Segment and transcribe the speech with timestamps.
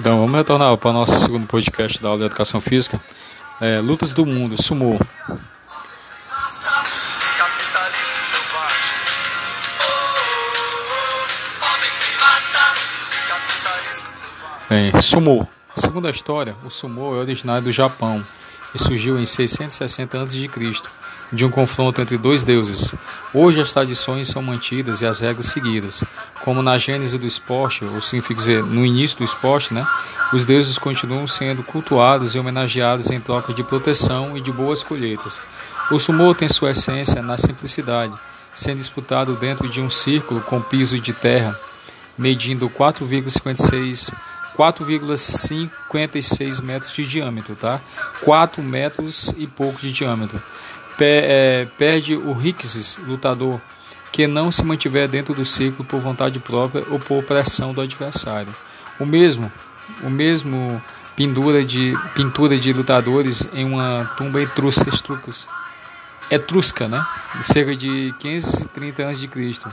[0.00, 2.98] Então vamos retornar para o nosso segundo podcast da aula de educação física.
[3.60, 4.98] É, lutas do mundo, sumô.
[14.70, 15.46] Bem, sumô.
[15.76, 18.24] Segundo a história, o sumô é originário do Japão
[18.74, 20.48] e surgiu em 660 a.C.,
[21.30, 22.94] de um confronto entre dois deuses.
[23.34, 26.02] Hoje as tradições são mantidas e as regras seguidas.
[26.44, 29.86] Como na gênese do esporte, ou significa dizer, no início do esporte, né,
[30.32, 35.40] os deuses continuam sendo cultuados e homenageados em troca de proteção e de boas colheitas.
[35.90, 38.14] O sumo tem sua essência na simplicidade,
[38.54, 41.54] sendo disputado dentro de um círculo com piso de terra,
[42.16, 44.14] medindo 4,56
[44.56, 47.80] 4,56 metros de diâmetro, tá?
[48.22, 50.38] 4 metros e pouco de diâmetro.
[51.00, 53.58] É, perde o Rixes, lutador,
[54.20, 58.54] que não se mantiver dentro do círculo por vontade própria ou por pressão do adversário.
[58.98, 59.50] O mesmo,
[60.02, 60.82] o mesmo
[61.16, 64.90] pintura de pintura de lutadores em uma tumba etrusca,
[66.30, 67.02] etrusca, né?
[67.42, 69.72] Cerca de 530 anos de Cristo,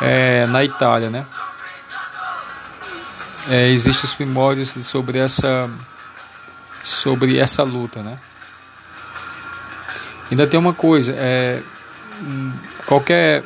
[0.00, 1.26] é, na Itália, né?
[3.48, 5.68] É, Existem os primórdios sobre essa
[6.84, 8.16] sobre essa luta, né?
[10.30, 11.60] Ainda tem uma coisa, é,
[12.90, 13.44] qualquer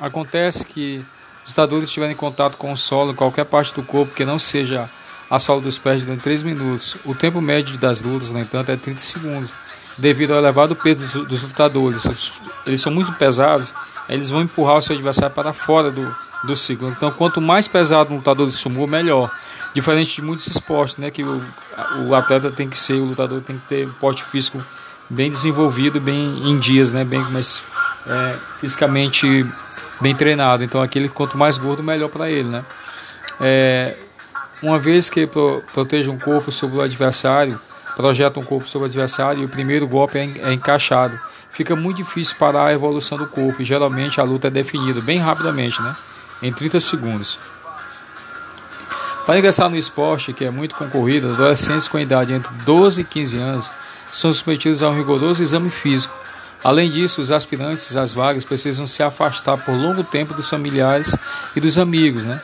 [0.00, 1.04] acontece que
[1.44, 4.90] os lutadores estiverem em contato com o solo qualquer parte do corpo que não seja
[5.30, 6.96] a sola dos pés durante 3 minutos.
[7.04, 9.50] O tempo médio das lutas, no entanto, é 30 segundos,
[9.96, 12.32] devido ao elevado peso dos lutadores.
[12.66, 13.72] Eles são muito pesados,
[14.08, 16.88] eles vão empurrar o seu adversário para fora do, do ciclo.
[16.88, 19.30] Então, quanto mais pesado o lutador de sumô, melhor.
[19.72, 21.42] Diferente de muitos esportes, né, que o,
[22.08, 24.60] o atleta tem que ser, o lutador tem que ter um porte físico
[25.08, 27.04] bem desenvolvido, bem em dias, né?
[27.04, 27.71] Bem mais
[28.06, 29.46] é, fisicamente
[30.00, 30.64] bem treinado.
[30.64, 32.64] Então aquele quanto mais gordo melhor para ele, né?
[33.40, 33.94] É,
[34.62, 37.58] uma vez que pro, proteja um corpo sobre o adversário,
[37.96, 41.18] projeta um corpo sobre o adversário e o primeiro golpe é, é encaixado.
[41.50, 45.18] Fica muito difícil parar a evolução do corpo e geralmente a luta é definida bem
[45.18, 45.94] rapidamente, né?
[46.42, 47.38] Em 30 segundos.
[49.26, 53.38] Para ingressar no esporte, que é muito concorrido, adolescentes com idade entre 12 e 15
[53.38, 53.70] anos
[54.12, 56.14] são submetidos a um rigoroso exame físico.
[56.64, 61.16] Além disso, os aspirantes às vagas precisam se afastar por longo tempo dos familiares
[61.56, 62.40] e dos amigos, né?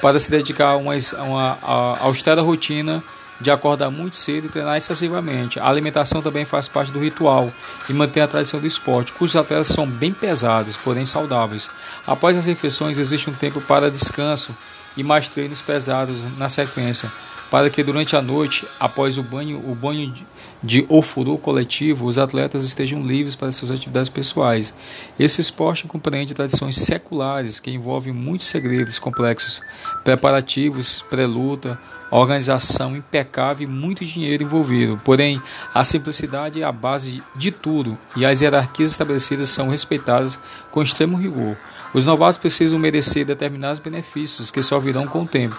[0.00, 3.02] para se dedicar a uma, a uma a austera rotina
[3.40, 5.58] de acordar muito cedo e treinar excessivamente.
[5.58, 7.50] A alimentação também faz parte do ritual
[7.88, 11.70] e mantém a tradição do esporte, cujos atletas são bem pesados, porém saudáveis.
[12.06, 14.54] Após as refeições, existe um tempo para descanso
[14.96, 17.10] e mais treinos pesados na sequência,
[17.50, 20.14] para que durante a noite, após o banho, o banho
[20.62, 24.74] de ofurô coletivo, os atletas estejam livres para suas atividades pessoais.
[25.18, 29.60] Esse esporte compreende tradições seculares que envolvem muitos segredos complexos,
[30.04, 31.78] preparativos, pré-luta,
[32.10, 35.00] organização impecável e muito dinheiro envolvido.
[35.04, 35.40] Porém,
[35.72, 40.38] a simplicidade é a base de tudo e as hierarquias estabelecidas são respeitadas
[40.70, 41.56] com extremo rigor.
[41.94, 45.58] Os novatos precisam merecer determinados benefícios que só virão com o tempo.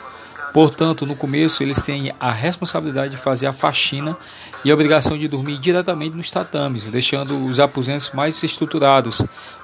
[0.53, 4.17] Portanto, no começo eles têm a responsabilidade de fazer a faxina
[4.65, 9.21] e a obrigação de dormir diretamente nos tatames, deixando os aposentos mais estruturados.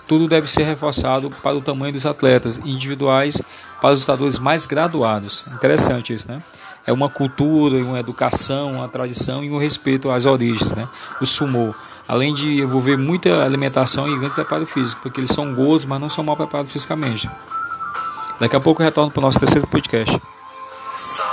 [0.07, 3.41] Tudo deve ser reforçado para o tamanho dos atletas individuais,
[3.81, 5.47] para os lutadores mais graduados.
[5.47, 6.41] Interessante isso, né?
[6.85, 10.87] É uma cultura, uma educação, uma tradição e um respeito às origens, né?
[11.19, 11.75] O sumo
[12.07, 16.07] além de envolver muita alimentação e grande preparo físico, porque eles são gordos, mas não
[16.07, 17.29] são mal preparados fisicamente.
[18.39, 20.17] Daqui a pouco eu retorno para o nosso terceiro podcast.
[21.00, 21.26] So.